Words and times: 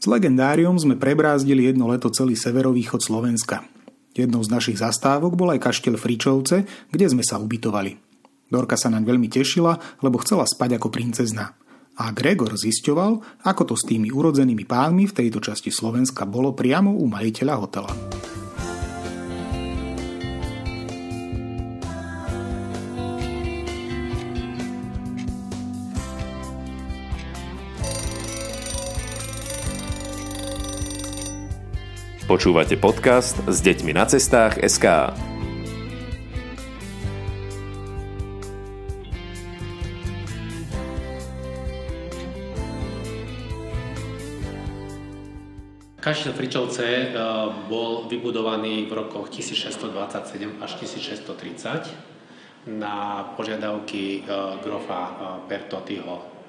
S 0.00 0.08
legendáriom 0.08 0.80
sme 0.80 0.96
prebrázdili 0.96 1.68
jedno 1.68 1.84
leto 1.92 2.08
celý 2.08 2.32
severovýchod 2.32 3.04
Slovenska. 3.04 3.68
Jednou 4.16 4.40
z 4.40 4.48
našich 4.48 4.80
zastávok 4.80 5.36
bol 5.36 5.52
aj 5.52 5.60
kaštiel 5.60 6.00
Fričovce, 6.00 6.64
kde 6.88 7.06
sme 7.12 7.20
sa 7.20 7.36
ubytovali. 7.36 8.00
Dorka 8.48 8.80
sa 8.80 8.88
naň 8.88 9.04
veľmi 9.04 9.28
tešila, 9.28 10.00
lebo 10.00 10.16
chcela 10.24 10.48
spať 10.48 10.80
ako 10.80 10.88
princezna. 10.88 11.52
A 12.00 12.16
Gregor 12.16 12.56
zisťoval, 12.56 13.44
ako 13.44 13.62
to 13.68 13.74
s 13.76 13.84
tými 13.84 14.08
urodzenými 14.08 14.64
pánmi 14.64 15.04
v 15.04 15.16
tejto 15.20 15.36
časti 15.36 15.68
Slovenska 15.68 16.24
bolo 16.24 16.56
priamo 16.56 16.96
u 16.96 17.04
majiteľa 17.04 17.54
hotela. 17.60 17.92
Počúvate 32.30 32.78
podcast 32.78 33.42
s 33.50 33.58
deťmi 33.58 33.90
na 33.90 34.06
cestách 34.06 34.62
SK. 34.62 35.10
Kaštiel 45.98 46.38
Fričovce 46.38 46.86
eh, 46.86 47.10
bol 47.66 48.06
vybudovaný 48.06 48.86
v 48.86 48.92
rokoch 48.94 49.26
1627 49.34 50.62
až 50.62 50.70
1630 50.86 52.78
na 52.78 53.26
požiadavky 53.34 54.22
eh, 54.22 54.62
grofa 54.62 55.02
eh, 55.02 55.10
Bertottiho 55.50 56.39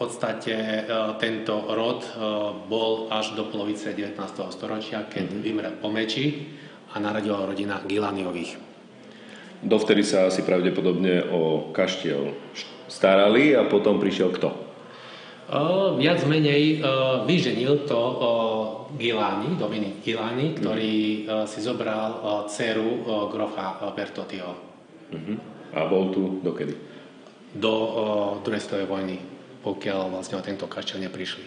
podstate 0.00 0.56
e, 0.56 0.80
tento 1.20 1.60
rod 1.76 2.00
e, 2.00 2.10
bol 2.64 3.12
až 3.12 3.36
do 3.36 3.44
polovice 3.52 3.92
19. 3.92 4.16
storočia, 4.48 5.04
keď 5.04 5.28
mm-hmm. 5.28 5.44
vymrel 5.44 5.74
po 5.76 5.92
meči 5.92 6.56
a 6.88 6.96
narodila 6.96 7.44
rodina 7.44 7.84
Gilaniových. 7.84 8.56
Dovtedy 9.60 10.00
sa 10.00 10.32
asi 10.32 10.40
pravdepodobne 10.40 11.28
o 11.28 11.68
kaštiel 11.76 12.32
starali 12.88 13.52
a 13.52 13.68
potom 13.68 14.00
prišiel 14.00 14.32
kto? 14.32 14.48
Uh, 15.50 15.98
viac 16.00 16.24
menej 16.24 16.80
uh, 16.80 17.26
vyženil 17.28 17.84
to 17.84 18.00
uh, 18.00 18.24
Gilani, 18.96 19.58
Dominik 19.58 20.00
Gilani, 20.00 20.56
ktorý 20.56 20.94
uh, 20.96 21.44
si 21.44 21.60
zobral 21.60 22.22
uh, 22.22 22.48
dceru 22.48 23.04
uh, 23.04 23.28
grofa 23.28 23.82
Bertottiho. 23.92 24.52
Uh-huh. 25.10 25.36
A 25.76 25.90
bol 25.90 26.08
tu 26.14 26.38
dokedy? 26.40 26.72
Do 27.52 27.74
uh, 27.74 27.90
druhej 28.46 28.62
svetovej 28.62 28.86
vojny 28.86 29.16
pokiaľ 29.60 30.12
vlastne 30.12 30.40
o 30.40 30.42
tento 30.44 30.64
kaštiel 30.64 31.04
neprišli. 31.08 31.44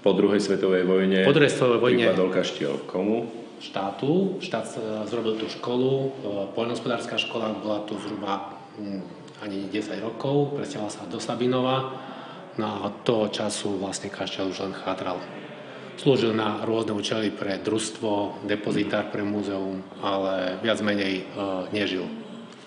Po 0.00 0.16
druhej 0.16 0.40
svetovej 0.40 0.88
vojne, 0.88 1.28
po 1.28 1.36
druhej 1.36 1.52
svetovej 1.52 1.80
vojne 1.80 2.04
pripadol 2.08 2.32
kaštiel 2.32 2.74
komu? 2.88 3.28
Štátu. 3.60 4.40
Štát 4.40 4.64
zrobil 5.04 5.36
tú 5.36 5.44
školu, 5.52 5.92
e, 5.92 6.08
poľnohospodárska 6.56 7.20
škola, 7.20 7.52
bola 7.60 7.84
tu 7.84 8.00
zhruba 8.00 8.56
hm, 8.80 9.04
ani 9.44 9.68
10 9.68 10.00
rokov, 10.00 10.56
presťahovala 10.56 10.88
sa 10.88 11.04
do 11.04 11.20
Sabinova. 11.20 11.92
No 12.56 12.64
a 12.64 12.76
od 12.88 13.04
toho 13.04 13.28
času 13.28 13.76
vlastne 13.76 14.08
kaštiel 14.08 14.48
už 14.48 14.64
len 14.64 14.72
chátral. 14.72 15.20
Slúžil 16.00 16.32
na 16.32 16.64
rôzne 16.64 16.96
účely 16.96 17.28
pre 17.28 17.60
družstvo, 17.60 18.40
depozitár 18.48 19.12
pre 19.12 19.20
múzeum, 19.20 19.84
ale 20.00 20.56
viac 20.64 20.80
menej 20.80 21.20
e, 21.20 21.24
nežil. 21.76 22.08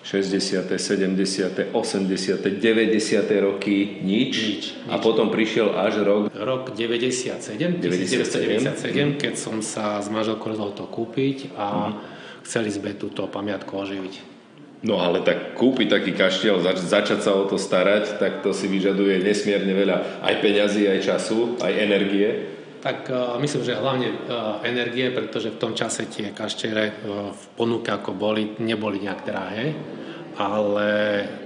60., 0.04 0.68
70., 0.68 1.72
80., 1.72 2.60
90. 2.60 3.40
roky 3.40 4.04
nič, 4.04 4.32
nič, 4.36 4.64
a 4.92 5.00
potom 5.00 5.32
prišiel 5.32 5.72
až 5.72 6.04
rok... 6.04 6.28
Rok 6.28 6.76
97, 6.76 7.80
1997, 7.80 8.84
mm. 8.84 9.12
keď 9.16 9.34
som 9.40 9.64
sa 9.64 10.04
s 10.04 10.12
manželkou 10.12 10.52
rozhodol 10.52 10.76
to 10.76 10.84
kúpiť 10.84 11.56
a 11.56 11.88
mm. 11.88 11.92
chceli 12.44 12.68
sme 12.68 12.92
túto 13.00 13.24
pamiatku 13.32 13.72
oživiť. 13.72 14.36
No 14.84 15.00
ale 15.00 15.24
tak 15.24 15.56
kúpiť 15.56 15.88
taký 15.88 16.12
kaštiel, 16.12 16.60
zač- 16.60 16.84
začať 16.84 17.24
sa 17.24 17.32
o 17.32 17.48
to 17.48 17.56
starať, 17.56 18.20
tak 18.20 18.44
to 18.44 18.52
si 18.52 18.68
vyžaduje 18.68 19.24
nesmierne 19.24 19.72
veľa 19.72 20.20
aj 20.20 20.34
peňazí, 20.44 20.84
aj 20.84 21.00
času, 21.00 21.56
aj 21.64 21.72
energie. 21.72 22.28
Tak 22.84 23.08
uh, 23.08 23.40
myslím, 23.40 23.64
že 23.64 23.80
hlavne 23.80 24.08
uh, 24.12 24.60
energie, 24.60 25.08
pretože 25.08 25.56
v 25.56 25.56
tom 25.56 25.72
čase 25.72 26.04
tie 26.04 26.36
kaštiele 26.36 26.84
uh, 26.84 27.32
v 27.32 27.44
ponuke 27.56 27.88
ako 27.88 28.12
boli, 28.12 28.60
neboli 28.60 29.00
nejak 29.00 29.24
drahé, 29.24 29.72
ale 30.36 30.88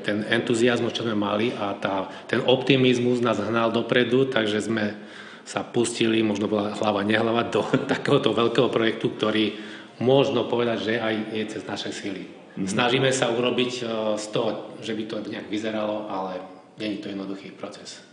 ten 0.03 0.27
entuziasmus, 0.27 0.91
čo 0.91 1.07
sme 1.07 1.15
mali 1.15 1.55
a 1.55 1.79
tá, 1.79 2.11
ten 2.27 2.43
optimizmus 2.43 3.23
nás 3.23 3.39
hnal 3.39 3.71
dopredu, 3.71 4.27
takže 4.27 4.67
sme 4.67 4.99
sa 5.47 5.63
pustili, 5.63 6.27
možno 6.27 6.51
bola 6.51 6.75
hlava 6.75 7.07
nehlava, 7.07 7.47
do 7.47 7.63
takéhoto 7.93 8.35
veľkého 8.35 8.67
projektu, 8.67 9.15
ktorý 9.15 9.55
možno 10.03 10.51
povedať, 10.51 10.91
že 10.91 10.95
aj 10.99 11.15
je 11.39 11.45
cez 11.55 11.63
naše 11.63 11.95
síly. 11.95 12.27
Mm-hmm. 12.27 12.67
Snažíme 12.67 13.15
sa 13.15 13.31
urobiť 13.31 13.87
z 14.19 14.27
toho, 14.35 14.75
že 14.83 14.91
by 14.91 15.03
to 15.07 15.23
nejak 15.23 15.47
vyzeralo, 15.47 16.11
ale 16.11 16.43
je 16.83 16.99
to 16.99 17.15
jednoduchý 17.15 17.55
proces. 17.55 18.08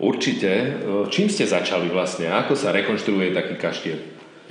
Určite. 0.00 0.50
E, 0.52 0.68
čím 1.12 1.28
ste 1.28 1.44
začali 1.44 1.92
vlastne? 1.92 2.32
Ako 2.32 2.56
sa 2.56 2.72
rekonštruuje 2.72 3.36
taký 3.36 3.54
kaštiel? 3.60 4.00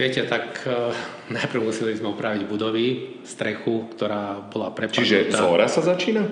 Viete, 0.01 0.25
tak 0.25 0.65
uh, 0.65 0.89
najprv 1.29 1.61
museli 1.61 1.93
sme 1.93 2.15
upraviť 2.15 2.49
budovy, 2.49 3.19
strechu, 3.21 3.91
ktorá 3.93 4.39
bola 4.49 4.73
prepadnutá. 4.73 5.03
Čiže 5.03 5.29
z 5.29 5.41
hora 5.43 5.67
sa 5.69 5.83
začína? 5.85 6.25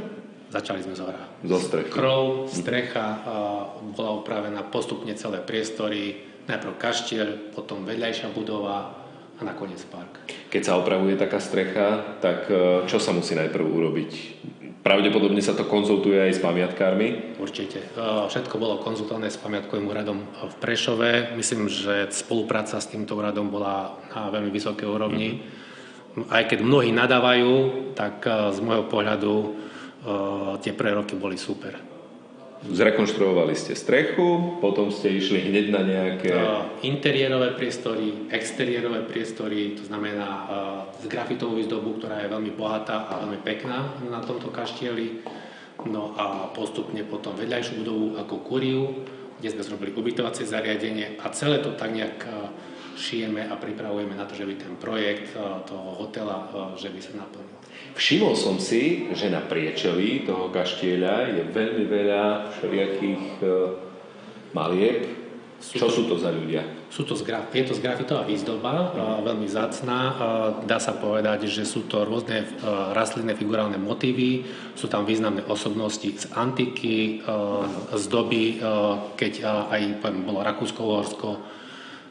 Začali 0.50 0.82
sme 0.82 0.98
z 0.98 1.06
hora. 1.06 1.22
Zo 1.46 1.60
strechy. 1.62 1.94
Krov, 1.94 2.50
strecha, 2.50 3.22
uh, 3.22 3.78
bola 3.94 4.18
upravená 4.18 4.66
postupne 4.66 5.14
celé 5.14 5.44
priestory, 5.44 6.18
najprv 6.50 6.82
kaštiel, 6.82 7.54
potom 7.54 7.86
vedľajšia 7.86 8.34
budova 8.34 9.06
a 9.38 9.42
nakoniec 9.46 9.86
park. 9.92 10.18
Keď 10.50 10.62
sa 10.66 10.74
opravuje 10.82 11.14
taká 11.14 11.38
strecha, 11.38 12.18
tak 12.20 12.50
čo 12.90 12.98
sa 13.00 13.16
musí 13.16 13.38
najprv 13.40 13.64
urobiť? 13.64 14.12
Pravdepodobne 14.80 15.44
sa 15.44 15.52
to 15.60 15.68
konzultuje 15.68 16.16
aj 16.16 16.40
s 16.40 16.44
pamiatkármi? 16.44 17.36
Určite. 17.36 17.84
E, 17.84 18.32
všetko 18.32 18.56
bolo 18.56 18.80
konzultované 18.80 19.28
s 19.28 19.36
pamiatkovým 19.36 19.84
úradom 19.84 20.24
v 20.24 20.56
Prešove. 20.56 21.36
Myslím, 21.36 21.68
že 21.68 22.08
spolupráca 22.16 22.80
s 22.80 22.88
týmto 22.88 23.20
úradom 23.20 23.52
bola 23.52 24.00
na 24.16 24.32
veľmi 24.32 24.48
vysokej 24.48 24.88
úrovni. 24.88 25.36
Mm-hmm. 25.36 26.32
Aj 26.32 26.44
keď 26.48 26.64
mnohí 26.64 26.96
nadávajú, 26.96 27.52
tak 27.92 28.24
e, 28.24 28.56
z 28.56 28.60
môjho 28.64 28.88
pohľadu 28.88 29.34
e, 29.36 29.48
tie 30.64 30.72
prvé 30.72 30.96
roky 30.96 31.20
boli 31.20 31.36
super. 31.36 31.89
Zrekonštruovali 32.60 33.56
ste 33.56 33.72
strechu, 33.72 34.60
potom 34.60 34.92
ste 34.92 35.16
išli 35.16 35.48
hneď 35.48 35.66
na 35.72 35.82
nejaké... 35.88 36.36
Uh, 36.36 36.68
interiérové 36.84 37.56
priestory, 37.56 38.28
exteriérové 38.28 39.08
priestory, 39.08 39.80
to 39.80 39.88
znamená 39.88 40.28
uh, 40.28 40.46
z 41.00 41.08
grafitovú 41.08 41.56
výzdobu, 41.56 42.04
ktorá 42.04 42.20
je 42.20 42.28
veľmi 42.28 42.52
bohatá 42.60 43.08
a 43.08 43.24
veľmi 43.24 43.40
pekná 43.48 43.96
na 44.12 44.20
tomto 44.20 44.52
kaštieli. 44.52 45.24
No 45.88 46.12
a 46.20 46.52
postupne 46.52 47.00
potom 47.08 47.32
vedľajšiu 47.40 47.80
budovu 47.80 48.20
ako 48.20 48.36
kuriu, 48.44 49.08
kde 49.40 49.56
sme 49.56 49.64
zrobili 49.64 49.96
ubytovacie 49.96 50.44
zariadenie 50.44 51.16
a 51.24 51.32
celé 51.32 51.64
to 51.64 51.72
tak 51.80 51.96
nejak 51.96 52.28
uh, 52.28 52.52
šijeme 53.00 53.48
a 53.48 53.56
pripravujeme 53.56 54.14
na 54.20 54.28
to, 54.28 54.36
že 54.36 54.44
by 54.44 54.54
ten 54.60 54.76
projekt 54.76 55.32
uh, 55.40 55.64
toho 55.64 56.04
hotela, 56.04 56.52
uh, 56.52 56.76
že 56.76 56.92
by 56.92 57.00
sa 57.00 57.16
naplnil. 57.16 57.60
Všimol 58.00 58.38
som 58.38 58.56
si, 58.62 59.12
že 59.12 59.28
na 59.28 59.42
priečeli 59.44 60.24
toho 60.24 60.48
kaštieľa 60.54 61.36
je 61.36 61.44
veľmi 61.52 61.86
veľa 61.90 62.24
všelijakých 62.56 63.26
e, 63.42 63.46
malieb. 64.54 65.00
Sú 65.60 65.76
Čo 65.76 65.92
to, 65.92 65.92
sú 65.92 66.02
to 66.08 66.16
za 66.16 66.32
ľudia? 66.32 66.64
Sú 66.88 67.04
to 67.04 67.20
z, 67.20 67.28
je 67.52 67.68
to 67.68 67.76
z 67.76 67.84
grafitová 67.84 68.24
výzdoba, 68.24 68.96
mm. 68.96 69.28
veľmi 69.28 69.48
zácná. 69.52 70.00
Dá 70.64 70.80
sa 70.80 70.96
povedať, 70.96 71.52
že 71.52 71.68
sú 71.68 71.92
to 71.92 72.08
rôzne 72.08 72.48
e, 72.48 72.48
rastlinné 72.96 73.36
figurálne 73.36 73.76
motívy, 73.76 74.48
sú 74.80 74.88
tam 74.88 75.04
významné 75.04 75.44
osobnosti 75.52 76.08
z 76.08 76.26
antiky, 76.32 77.20
z 77.92 78.04
doby, 78.08 78.64
keď 79.20 79.34
aj 79.76 79.82
poviem, 80.00 80.24
bolo 80.24 80.40
Rakúsko-Uhorsko, 80.40 81.30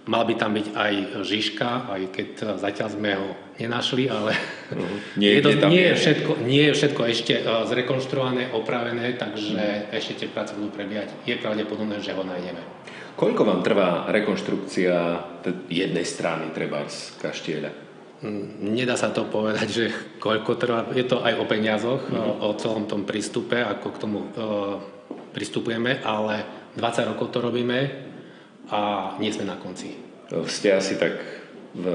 Mal 0.08 0.24
by 0.24 0.34
tam 0.40 0.56
byť 0.56 0.66
aj 0.72 0.94
Žižka, 1.20 1.68
aj 1.92 2.02
keď 2.16 2.28
zatiaľ 2.56 2.88
sme 2.88 3.12
ho 3.12 3.28
nenašli, 3.60 4.08
ale 4.08 4.32
uh-huh. 4.72 5.20
nie, 5.20 5.36
je 5.36 5.40
to, 5.44 5.50
nie, 5.68 5.84
je 5.92 5.94
všetko, 6.00 6.32
nie 6.48 6.62
je 6.70 6.72
všetko 6.72 7.02
ešte 7.12 7.34
uh, 7.44 7.68
zrekonštruované, 7.68 8.56
opravené, 8.56 9.18
takže 9.20 9.58
uh-huh. 9.58 9.98
ešte 9.98 10.24
tie 10.24 10.28
práce 10.32 10.56
budú 10.56 10.72
prebiehať. 10.72 11.12
Je 11.28 11.36
pravdepodobné, 11.36 12.00
že 12.00 12.16
ho 12.16 12.24
nájdeme. 12.24 12.62
Koľko 13.18 13.42
vám 13.44 13.60
trvá 13.66 14.06
rekonštrukcia 14.08 14.94
jednej 15.68 16.06
strany 16.06 16.54
treba 16.54 16.86
z 16.86 17.18
kaštieľa? 17.18 17.70
Mm, 18.22 18.78
nedá 18.78 18.94
sa 18.96 19.10
to 19.10 19.26
povedať, 19.26 19.68
že 19.68 19.84
koľko 20.22 20.56
trvá. 20.56 20.88
Je 20.94 21.04
to 21.04 21.20
aj 21.20 21.34
o 21.36 21.44
peniazoch, 21.44 22.00
uh-huh. 22.08 22.48
o 22.48 22.56
celom 22.56 22.88
tom 22.88 23.04
prístupe, 23.04 23.60
ako 23.60 23.86
k 23.92 24.00
tomu 24.00 24.18
uh, 24.24 24.78
pristupujeme, 25.34 26.00
ale 26.00 26.46
20 26.78 27.10
rokov 27.10 27.34
to 27.34 27.42
robíme, 27.42 28.08
a 28.68 28.78
nie 29.16 29.32
sme 29.32 29.48
na 29.48 29.56
konci. 29.56 29.96
Ste 30.48 30.76
asi 30.76 31.00
tak 31.00 31.16
v 31.78 31.86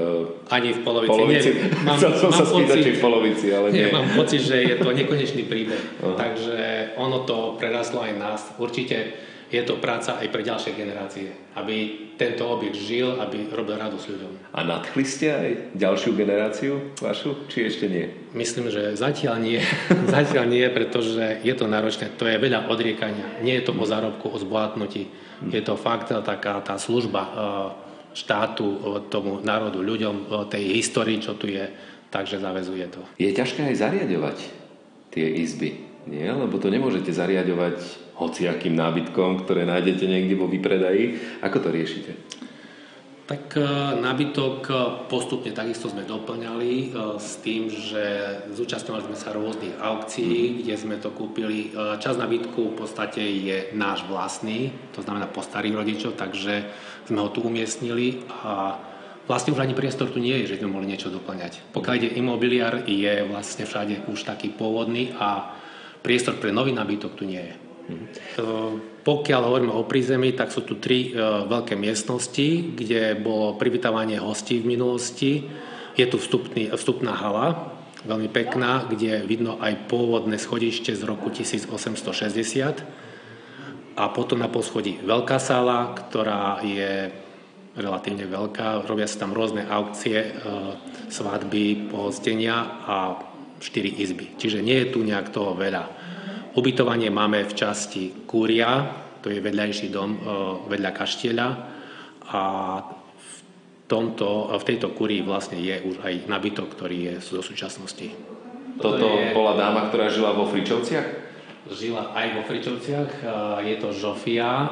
Ani 0.50 0.70
v 0.70 0.80
polovici. 0.86 1.10
polovici. 1.10 1.50
Nie, 1.50 1.70
mám, 1.82 1.96
Chcel 2.00 2.12
som 2.14 2.30
mám 2.30 2.38
sa 2.38 2.44
spýtať, 2.46 2.76
či 2.78 2.90
v 2.94 3.00
polovici, 3.02 3.46
ale 3.50 3.66
nie. 3.74 3.86
nie. 3.86 3.94
Mám 3.94 4.08
pocit, 4.14 4.40
že 4.42 4.56
je 4.62 4.76
to 4.78 4.90
nekonečný 4.94 5.42
príbeh. 5.50 5.82
Uh-huh. 5.98 6.14
Takže 6.14 6.94
ono 6.96 7.26
to 7.26 7.58
prerastlo 7.58 8.02
aj 8.02 8.12
nás. 8.14 8.40
Určite 8.56 9.18
je 9.52 9.62
to 9.62 9.76
práca 9.78 10.16
aj 10.18 10.28
pre 10.32 10.42
ďalšie 10.42 10.72
generácie, 10.72 11.28
aby 11.54 12.08
tento 12.16 12.46
objekt 12.46 12.78
žil, 12.78 13.18
aby 13.18 13.50
robil 13.50 13.76
radosť 13.76 14.06
ľuďom. 14.10 14.32
A 14.54 14.60
nadchli 14.64 15.04
ste 15.04 15.26
aj 15.30 15.50
ďalšiu 15.74 16.10
generáciu 16.14 16.72
vašu, 16.98 17.46
či 17.50 17.68
ešte 17.68 17.86
nie? 17.90 18.06
Myslím, 18.32 18.70
že 18.70 18.94
zatiaľ 18.96 19.42
nie. 19.42 19.60
zatiaľ 20.16 20.46
nie, 20.48 20.64
pretože 20.70 21.42
je 21.42 21.54
to 21.54 21.66
náročné. 21.66 22.14
To 22.16 22.24
je 22.24 22.40
veľa 22.40 22.70
odriekania. 22.70 23.42
Nie 23.42 23.60
je 23.60 23.66
to 23.70 23.72
o 23.74 23.84
zárobku, 23.84 24.30
o 24.30 24.38
zbohatnutí. 24.38 25.10
Je 25.50 25.62
to 25.62 25.74
fakt 25.74 26.08
taká 26.10 26.62
tá 26.62 26.78
služba 26.78 27.22
e, 27.22 27.30
štátu, 28.14 28.66
tomu 29.10 29.42
národu, 29.42 29.82
ľuďom, 29.82 30.46
tej 30.48 30.78
histórii, 30.78 31.18
čo 31.18 31.34
tu 31.34 31.50
je. 31.50 31.66
Takže 32.14 32.38
zavezuje 32.38 32.86
to. 32.94 33.02
Je 33.18 33.34
ťažké 33.34 33.74
aj 33.74 33.74
zariadovať 33.74 34.38
tie 35.10 35.26
izby, 35.42 35.93
nie? 36.08 36.26
Lebo 36.26 36.56
to 36.60 36.72
nemôžete 36.72 37.12
zariadovať 37.12 37.80
hociakým 38.14 38.74
nábytkom, 38.78 39.42
ktoré 39.42 39.66
nájdete 39.66 40.04
niekde 40.06 40.34
vo 40.38 40.46
vypredaji. 40.46 41.18
Ako 41.42 41.58
to 41.58 41.68
riešite? 41.74 42.14
Tak 43.24 43.56
e, 43.56 43.64
nábytok 44.04 44.58
e, 44.68 44.72
postupne 45.08 45.48
takisto 45.56 45.88
sme 45.88 46.04
doplňali 46.04 46.72
e, 46.76 46.86
s 47.16 47.40
tým, 47.40 47.72
že 47.72 48.04
zúčastňovali 48.52 49.08
sme 49.08 49.16
sa 49.16 49.32
rôznych 49.32 49.80
aukcií, 49.80 50.40
mm. 50.44 50.54
kde 50.60 50.74
sme 50.76 50.96
to 51.00 51.08
kúpili. 51.08 51.72
Čas 52.04 52.20
nábytku 52.20 52.76
v 52.76 52.76
podstate 52.76 53.24
je 53.24 53.72
náš 53.72 54.04
vlastný, 54.04 54.76
to 54.92 55.00
znamená 55.00 55.24
po 55.24 55.40
starých 55.40 55.72
rodičov, 55.72 56.20
takže 56.20 56.68
sme 57.08 57.24
ho 57.24 57.32
tu 57.32 57.40
umiestnili 57.40 58.28
a 58.44 58.76
vlastne 59.24 59.56
už 59.56 59.64
ani 59.64 59.72
priestor 59.72 60.12
tu 60.12 60.20
nie 60.20 60.44
je, 60.44 60.52
že 60.52 60.60
sme 60.60 60.76
mohli 60.76 60.92
niečo 60.92 61.08
doplňať. 61.08 61.72
Pokiaľ 61.72 61.94
ide 61.96 62.10
imobiliár, 62.20 62.84
je 62.84 63.24
vlastne 63.24 63.64
všade 63.64 64.04
už 64.12 64.20
taký 64.28 64.52
pôvodný 64.52 65.16
a 65.16 65.56
priestor 66.04 66.36
pre 66.36 66.52
nový 66.52 66.76
nábytok 66.76 67.16
tu 67.16 67.24
nie 67.24 67.40
je. 67.40 67.54
Mhm. 67.84 68.04
Pokiaľ 69.04 69.40
hovoríme 69.44 69.72
o 69.72 69.84
prízemí, 69.84 70.32
tak 70.32 70.48
sú 70.48 70.64
tu 70.64 70.80
tri 70.80 71.12
e, 71.12 71.20
veľké 71.44 71.76
miestnosti, 71.76 72.72
kde 72.72 73.12
bolo 73.20 73.60
privítavanie 73.60 74.16
hostí 74.16 74.64
v 74.64 74.72
minulosti. 74.72 75.44
Je 75.92 76.06
tu 76.08 76.16
vstupný, 76.16 76.72
vstupná 76.72 77.12
hala, 77.12 77.76
veľmi 78.08 78.32
pekná, 78.32 78.88
kde 78.88 79.28
vidno 79.28 79.60
aj 79.60 79.92
pôvodné 79.92 80.40
schodište 80.40 80.96
z 80.96 81.04
roku 81.04 81.28
1860. 81.28 82.80
A 83.94 84.04
potom 84.10 84.40
na 84.40 84.48
poschodí 84.48 85.04
veľká 85.04 85.36
sála, 85.36 85.92
ktorá 85.92 86.64
je 86.64 87.12
relatívne 87.76 88.24
veľká. 88.24 88.88
Robia 88.88 89.04
sa 89.04 89.28
tam 89.28 89.36
rôzne 89.36 89.68
aukcie, 89.68 90.16
e, 90.16 90.30
svadby, 91.12 91.92
pohostenia 91.92 92.80
a 92.88 92.96
štyri 93.62 93.90
izby. 94.02 94.34
Čiže 94.38 94.62
nie 94.62 94.82
je 94.82 94.90
tu 94.90 95.02
nejak 95.02 95.30
toho 95.30 95.54
veľa. 95.54 95.84
Ubytovanie 96.54 97.10
máme 97.10 97.42
v 97.42 97.52
časti 97.54 98.26
Kúria, 98.30 99.02
to 99.24 99.32
je 99.32 99.40
vedľajší 99.40 99.88
dom 99.88 100.10
e, 100.14 100.18
vedľa 100.68 100.90
kaštieľa 100.92 101.48
a 102.28 102.42
v, 103.16 103.34
tomto, 103.88 104.52
v 104.52 104.64
tejto 104.68 104.92
kúrii 104.92 105.24
vlastne 105.24 105.56
je 105.56 105.80
už 105.80 106.04
aj 106.04 106.28
nabytok, 106.28 106.68
ktorý 106.76 106.96
je 107.08 107.14
zo 107.24 107.40
súčasnosti. 107.40 108.12
Toto 108.76 109.06
je, 109.18 109.32
bola 109.32 109.56
dáma, 109.56 109.88
ktorá 109.88 110.12
žila 110.12 110.36
vo 110.36 110.44
Fričovciach? 110.44 111.24
Žila 111.72 112.12
aj 112.12 112.26
vo 112.36 112.42
Fričovciach, 112.44 113.10
e, 113.18 113.26
je 113.72 113.76
to 113.80 113.88
Žofia, 113.96 114.50
e, 114.52 114.68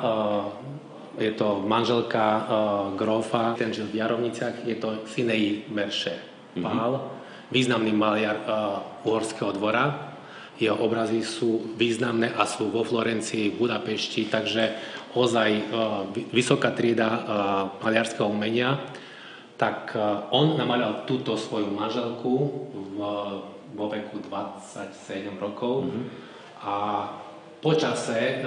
je 1.12 1.32
to 1.36 1.60
manželka 1.68 2.48
Grofa, 2.96 3.52
ten 3.52 3.68
žil 3.68 3.84
v 3.92 4.00
Jarovniciach, 4.00 4.64
je 4.64 4.76
to 4.80 5.04
Sinei 5.04 5.60
Merše 5.68 6.16
Pál, 6.56 6.92
mm-hmm. 6.96 7.21
Významný 7.52 7.92
maliar 7.92 8.36
Uhorského 9.04 9.52
dvora, 9.52 10.12
jeho 10.62 10.78
obrazy 10.78 11.26
sú 11.26 11.74
významné 11.74 12.38
a 12.38 12.46
sú 12.46 12.70
vo 12.70 12.86
Florencii, 12.86 13.50
v 13.50 13.66
Budapešti, 13.66 14.30
takže 14.30 14.78
ozaj 15.18 15.50
e, 15.50 15.62
vysoká 16.30 16.70
trieda 16.70 17.08
e, 17.08 17.20
maliarského 17.82 18.30
umenia. 18.30 18.78
Tak 19.58 19.96
e, 19.96 19.98
on 20.30 20.54
namaľal 20.54 21.02
túto 21.02 21.34
svoju 21.34 21.66
manželku 21.66 22.32
v, 22.94 22.98
vo 23.74 23.86
veku 23.90 24.22
27 24.22 25.34
rokov 25.42 25.90
mm-hmm. 25.90 26.04
a 26.62 26.76
počase, 27.58 28.46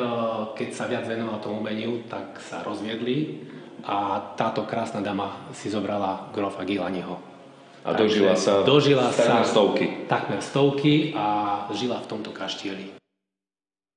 keď 0.56 0.70
sa 0.72 0.88
viac 0.88 1.04
venoval 1.10 1.44
tomu 1.44 1.60
umeniu, 1.60 2.06
tak 2.08 2.40
sa 2.40 2.64
rozviedli 2.64 3.44
a 3.84 4.32
táto 4.40 4.64
krásna 4.64 5.04
dama 5.04 5.52
si 5.52 5.68
zobrala 5.68 6.32
grofa 6.32 6.64
Gilaniho. 6.64 7.35
A 7.86 7.94
dožila 7.94 8.34
sa, 8.34 8.66
dožila 8.66 9.14
takmer 9.14 9.46
sa 9.46 9.54
stovky. 9.54 9.86
Takmer 10.10 10.42
stovky 10.42 11.14
a 11.14 11.26
žila 11.70 12.02
v 12.02 12.08
tomto 12.10 12.34
kaštieli. 12.34 13.05